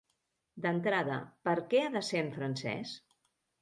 [0.65, 1.19] D'entrada,
[1.51, 3.01] per què ha de ser en francès?